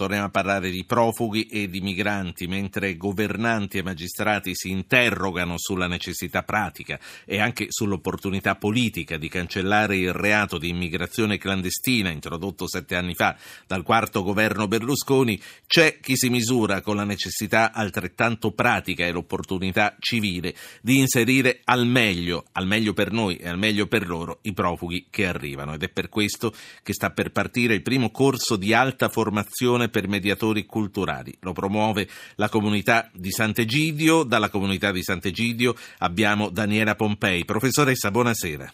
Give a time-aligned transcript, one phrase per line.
[0.00, 5.88] Torniamo a parlare di profughi e di migranti, mentre governanti e magistrati si interrogano sulla
[5.88, 12.96] necessità pratica e anche sull'opportunità politica di cancellare il reato di immigrazione clandestina introdotto sette
[12.96, 13.36] anni fa
[13.66, 19.96] dal quarto governo Berlusconi, c'è chi si misura con la necessità altrettanto pratica e l'opportunità
[19.98, 24.54] civile di inserire al meglio, al meglio per noi e al meglio per loro, i
[24.54, 25.74] profughi che arrivano.
[25.74, 30.08] Ed è per questo che sta per partire il primo corso di alta formazione per
[30.08, 31.36] mediatori culturali.
[31.40, 34.22] Lo promuove la comunità di Sant'Egidio.
[34.22, 37.44] Dalla comunità di Sant'Egidio abbiamo Daniela Pompei.
[37.44, 38.72] Professoressa, buonasera.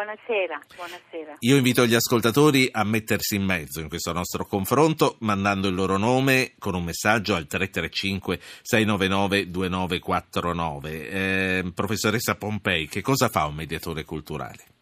[0.00, 1.36] Buonasera, buonasera.
[1.40, 5.98] Io invito gli ascoltatori a mettersi in mezzo in questo nostro confronto mandando il loro
[5.98, 11.08] nome con un messaggio al 335 699 2949.
[11.10, 14.79] Eh, professoressa Pompei, che cosa fa un mediatore culturale?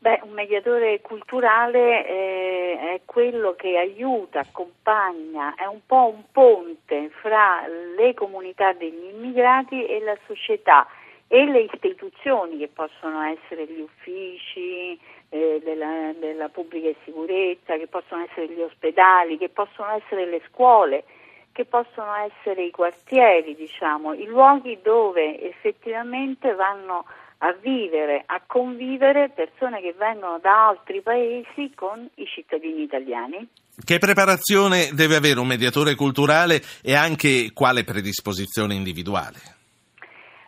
[0.00, 7.10] Beh, un mediatore culturale eh, è quello che aiuta, accompagna, è un po' un ponte
[7.20, 10.86] fra le comunità degli immigrati e la società
[11.26, 14.96] e le istituzioni che possono essere gli uffici
[15.30, 21.02] eh, della, della pubblica sicurezza, che possono essere gli ospedali, che possono essere le scuole,
[21.50, 27.04] che possono essere i quartieri, diciamo, i luoghi dove effettivamente vanno
[27.38, 33.46] a vivere, a convivere persone che vengono da altri paesi con i cittadini italiani.
[33.84, 39.56] Che preparazione deve avere un mediatore culturale e anche quale predisposizione individuale?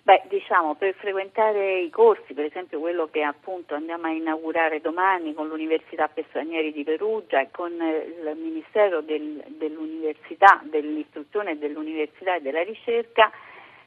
[0.03, 5.35] Beh, diciamo, per frequentare i corsi, per esempio quello che appunto andiamo a inaugurare domani
[5.35, 12.41] con l'Università per Stranieri di Perugia e con il Ministero del, dell'Università, dell'Istruzione, dell'Università e
[12.41, 13.31] della Ricerca,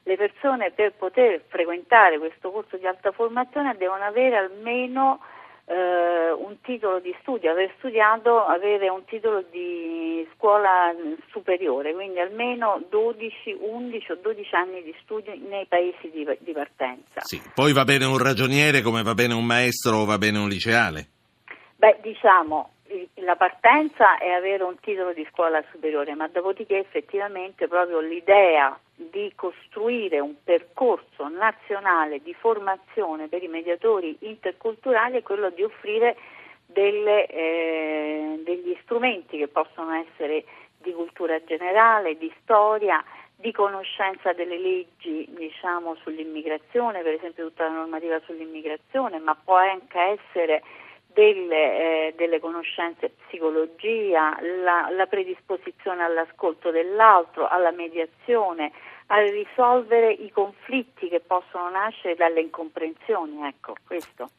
[0.03, 5.19] le persone per poter frequentare questo corso di alta formazione devono avere almeno
[5.65, 10.93] eh, un titolo di studio, aver studiato, avere un titolo di scuola
[11.31, 17.21] superiore, quindi almeno 12, 11 o 12 anni di studio nei paesi di, di partenza.
[17.21, 17.41] Sì.
[17.53, 21.07] Poi va bene un ragioniere come va bene un maestro o va bene un liceale?
[21.77, 22.72] Beh, diciamo,
[23.15, 29.31] la partenza è avere un titolo di scuola superiore, ma dopodiché effettivamente proprio l'idea di
[29.35, 36.15] costruire un percorso nazionale di formazione per i mediatori interculturali è quello di offrire
[36.65, 40.43] delle, eh, degli strumenti che possono essere
[40.77, 43.03] di cultura generale, di storia,
[43.35, 49.99] di conoscenza delle leggi diciamo, sull'immigrazione, per esempio tutta la normativa sull'immigrazione, ma può anche
[49.99, 50.61] essere
[51.13, 58.71] delle, eh, delle conoscenze psicologia, la, la predisposizione all'ascolto dell'altro, alla mediazione,
[59.07, 64.29] a risolvere i conflitti che possono nascere dalle incomprensioni, ecco, questo.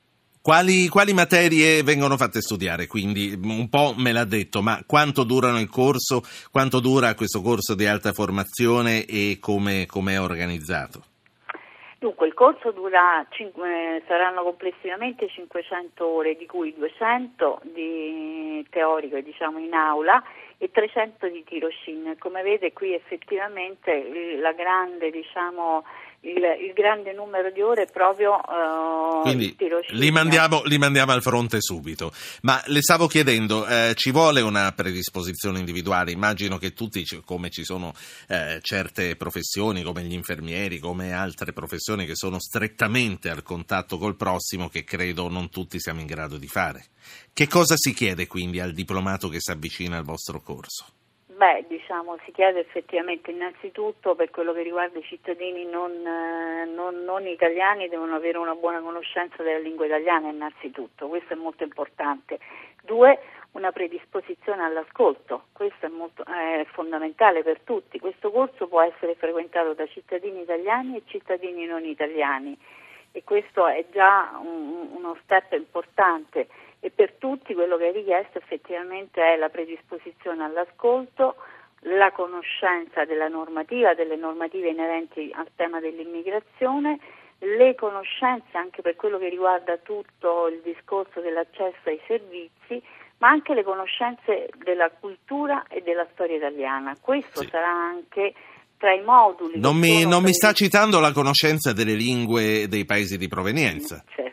[0.41, 2.87] Quali, quali, materie vengono fatte studiare?
[2.87, 7.75] Quindi un po' me l'ha detto, ma quanto durano il corso, quanto dura questo corso
[7.75, 11.14] di alta formazione e come è organizzato?
[12.05, 19.59] Dunque il corso dura, eh, saranno complessivamente 500 ore, di cui 200 di teorico diciamo
[19.59, 20.23] in aula
[20.59, 22.15] e 300 di tirocinio.
[22.19, 25.83] Come vede qui effettivamente la grande diciamo,
[26.25, 29.57] il, il, grande numero di ore proprio uh, Quindi
[29.91, 32.13] li mandiamo, li mandiamo, al fronte subito.
[32.43, 36.13] Ma le stavo chiedendo, eh, ci vuole una predisposizione individuale?
[36.13, 37.93] Immagino che tutti, come ci sono
[38.29, 44.17] eh, certe professioni, come gli infermieri, come altre professioni che sono strettamente al contatto col
[44.17, 46.87] prossimo, che credo non tutti siamo in grado di fare.
[47.33, 50.87] Che cosa si chiede quindi al diplomato che si avvicina al vostro corso?
[51.37, 57.03] Beh, diciamo, si chiede effettivamente innanzitutto per quello che riguarda i cittadini non, eh, non,
[57.03, 62.39] non, italiani devono avere una buona conoscenza della lingua italiana innanzitutto, questo è molto importante.
[62.83, 63.19] Due,
[63.53, 67.99] una predisposizione all'ascolto, questo è, molto, è fondamentale per tutti.
[67.99, 72.57] Questo corso può essere frequentato da cittadini italiani e cittadini non italiani
[73.11, 76.47] e questo è già un, uno step importante
[76.85, 81.37] e per tutti quello che è richiesto effettivamente è la predisposizione all'ascolto,
[81.85, 86.99] la conoscenza della normativa, delle normative inerenti al tema dell'immigrazione,
[87.39, 92.83] le conoscenze anche per quello che riguarda tutto il discorso dell'accesso ai servizi,
[93.17, 96.95] ma anche le conoscenze della cultura e della storia italiana.
[97.01, 97.49] Questo sì.
[97.49, 98.35] sarà anche
[98.77, 99.59] tra i moduli.
[99.59, 104.05] Non, mi, non mi, sta citando la conoscenza delle lingue dei paesi di provenienza.
[104.07, 104.24] Certo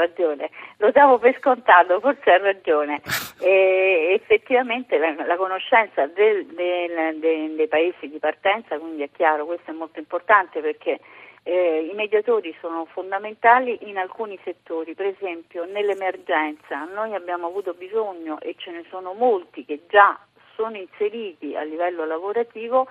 [0.00, 3.00] ragione, lo davo per scontato, forse ha ragione.
[3.42, 9.46] E effettivamente la, la conoscenza del, del, del, dei paesi di partenza, quindi è chiaro,
[9.46, 11.00] questo è molto importante perché
[11.42, 18.38] eh, i mediatori sono fondamentali in alcuni settori, per esempio nell'emergenza noi abbiamo avuto bisogno
[18.40, 20.18] e ce ne sono molti che già
[20.54, 22.88] sono inseriti a livello lavorativo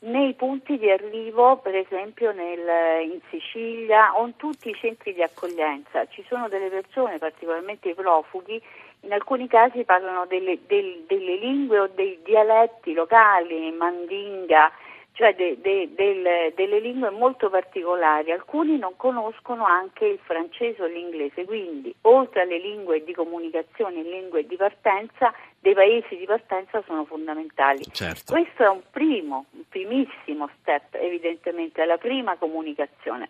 [0.00, 5.22] nei punti di arrivo, per esempio nel, in Sicilia o in tutti i centri di
[5.22, 6.06] accoglienza.
[6.06, 8.60] Ci sono delle persone, particolarmente i profughi,
[9.00, 14.70] in alcuni casi parlano delle, del, delle lingue o dei dialetti locali, mandinga,
[15.12, 18.32] cioè de, de, del, delle lingue molto particolari.
[18.32, 24.02] Alcuni non conoscono anche il francese o l'inglese, quindi oltre alle lingue di comunicazione e
[24.02, 25.32] lingue di partenza,
[25.66, 27.82] dei paesi di partenza sono fondamentali.
[27.90, 28.32] Certo.
[28.32, 33.28] Questo è un primo, un primissimo step, evidentemente, è la prima comunicazione.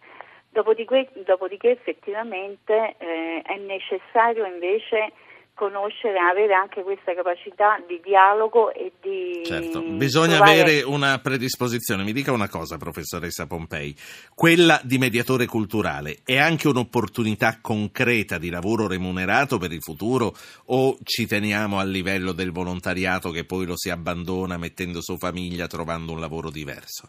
[0.50, 5.12] Dopodiché, dopodiché effettivamente eh, è necessario invece
[5.56, 9.42] conoscere, avere anche questa capacità di dialogo e di...
[9.42, 10.60] Certo, bisogna trovare...
[10.60, 12.04] avere una predisposizione.
[12.04, 13.96] Mi dica una cosa, professoressa Pompei,
[14.34, 20.34] quella di mediatore culturale è anche un'opportunità concreta di lavoro remunerato per il futuro
[20.66, 25.66] o ci teniamo al livello del volontariato che poi lo si abbandona mettendo su famiglia,
[25.66, 27.08] trovando un lavoro diverso?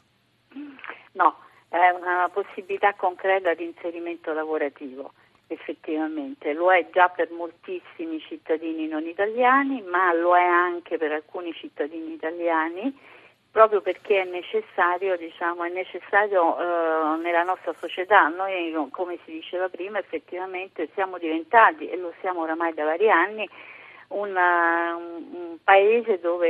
[1.11, 5.11] No, è una possibilità concreta di inserimento lavorativo
[5.47, 11.53] effettivamente, lo è già per moltissimi cittadini non italiani, ma lo è anche per alcuni
[11.53, 12.95] cittadini italiani,
[13.49, 18.27] proprio perché è necessario, diciamo, è necessario eh, nella nostra società.
[18.27, 23.50] Noi, come si diceva prima, effettivamente siamo diventati, e lo siamo oramai da vari anni,
[24.09, 25.37] una, un
[25.67, 26.49] paese dove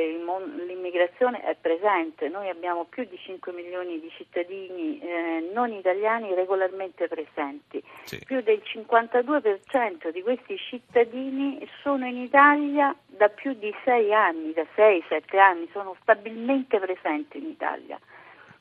[0.68, 2.30] l'immigrazione è presente.
[2.30, 7.82] Noi abbiamo più di 5 milioni di cittadini eh, non italiani regolarmente presenti.
[8.04, 8.22] Sì.
[8.24, 14.68] Più del 52% di questi cittadini sono in Italia da più di 6 anni, da
[14.76, 18.00] 6-7 anni, sono stabilmente presenti in Italia.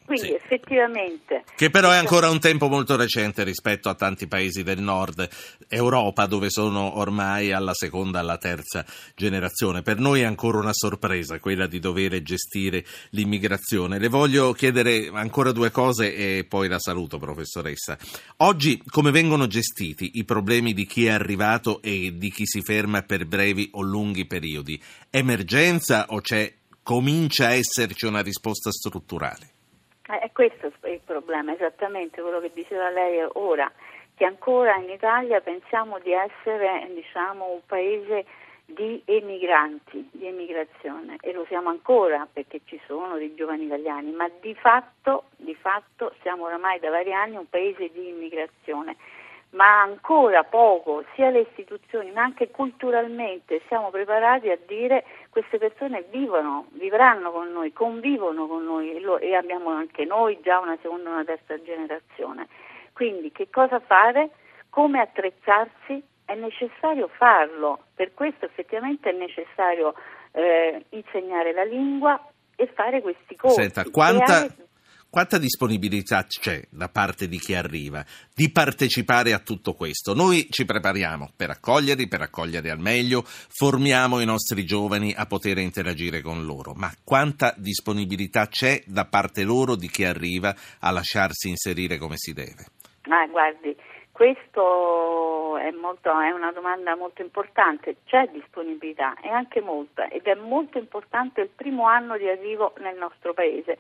[0.06, 0.34] Quindi sì.
[0.34, 1.42] effettivamente...
[1.54, 5.28] Che però è ancora un tempo molto recente rispetto a tanti paesi del nord
[5.68, 8.84] Europa dove sono ormai alla seconda, alla terza
[9.16, 9.82] generazione.
[9.82, 13.98] Per noi è ancora una sorpresa quella di dover gestire l'immigrazione.
[13.98, 17.98] Le voglio chiedere ancora due cose e poi la saluto, professoressa.
[18.38, 23.02] Oggi come vengono gestiti i problemi di chi è arrivato e di chi si ferma
[23.02, 24.80] per brevi o lunghi periodi?
[25.10, 29.54] Emergenza o c'è, comincia a esserci una risposta strutturale?
[30.36, 33.70] Eh, è questo il problema, esattamente quello che diceva lei ora,
[34.14, 38.24] che ancora in Italia pensiamo di essere diciamo, un paese
[38.66, 44.28] di emigranti, di emigrazione e lo siamo ancora perché ci sono dei giovani italiani, ma
[44.40, 48.96] di fatto, di fatto siamo oramai da vari anni un paese di immigrazione
[49.50, 56.04] ma ancora poco, sia le istituzioni ma anche culturalmente siamo preparati a dire queste persone
[56.10, 60.76] vivono, vivranno con noi, convivono con noi e, lo, e abbiamo anche noi già una
[60.82, 62.48] seconda e una terza generazione.
[62.92, 64.30] Quindi che cosa fare?
[64.70, 66.02] Come attrezzarsi?
[66.24, 69.94] È necessario farlo, per questo effettivamente è necessario
[70.32, 72.20] eh, insegnare la lingua
[72.56, 73.60] e fare questi corsi.
[73.60, 74.48] Senta, quanta,
[75.10, 78.04] quanta disponibilità c'è da parte di chi arriva
[78.34, 80.14] di partecipare a tutto questo?
[80.14, 85.58] Noi ci prepariamo per accoglierli, per accogliere al meglio, formiamo i nostri giovani a poter
[85.58, 91.48] interagire con loro, ma quanta disponibilità c'è da parte loro di chi arriva a lasciarsi
[91.48, 92.66] inserire come si deve?
[93.08, 93.74] Ah, guardi,
[94.16, 100.78] questo è, è, una domanda molto importante, c'è disponibilità e anche molta ed è molto
[100.78, 103.76] importante il primo anno di arrivo nel nostro paese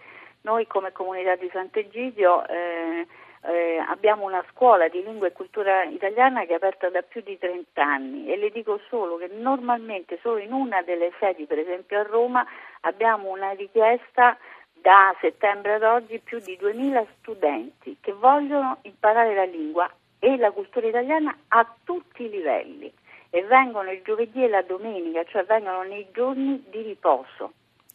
[0.46, 3.06] noi come comunità di Sant'Egidio eh,
[3.42, 7.36] eh, abbiamo una scuola di lingua e cultura italiana che è aperta da più di
[7.36, 11.98] 30 anni e le dico solo che normalmente solo in una delle sedi, per esempio
[11.98, 12.46] a Roma,
[12.82, 14.38] abbiamo una richiesta
[14.72, 20.52] da settembre ad oggi più di 2000 studenti che vogliono imparare la lingua e la
[20.52, 22.92] cultura italiana a tutti i livelli
[23.30, 27.52] e vengono il giovedì e la domenica, cioè vengono nei giorni di riposo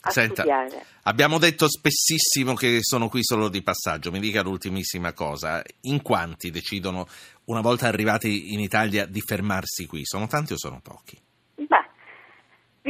[0.09, 0.43] Senta.
[1.03, 6.49] Abbiamo detto spessissimo che sono qui solo di passaggio, mi dica l'ultimissima cosa, in quanti
[6.49, 7.07] decidono
[7.45, 10.01] una volta arrivati in Italia di fermarsi qui?
[10.03, 11.19] Sono tanti o sono pochi?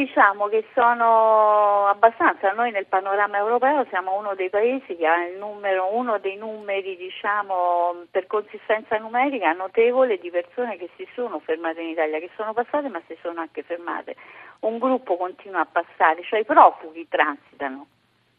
[0.02, 5.94] Diciamo che sono abbastanza, noi nel panorama europeo siamo uno dei paesi che ha numero,
[5.96, 11.90] uno dei numeri diciamo, per consistenza numerica notevole di persone che si sono fermate in
[11.90, 14.16] Italia, che sono passate ma si sono anche fermate.
[14.62, 17.86] Un gruppo continua a passare, cioè i profughi transitano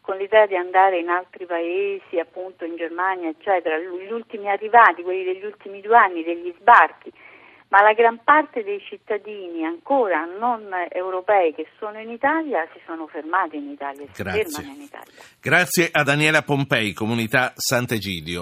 [0.00, 5.22] con l'idea di andare in altri paesi, appunto in Germania, eccetera, gli ultimi arrivati, quelli
[5.22, 7.12] degli ultimi due anni, degli sbarchi
[7.72, 13.06] ma la gran parte dei cittadini ancora non europei che sono in Italia si sono
[13.06, 14.44] fermati in Italia, si Grazie.
[14.44, 15.12] fermano in Italia.
[15.40, 18.40] Grazie a Daniela Pompei, Comunità Sant'Egidio.